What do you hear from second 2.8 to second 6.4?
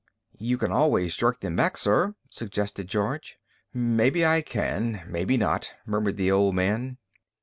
George. "Maybe I can, maybe not," murmured the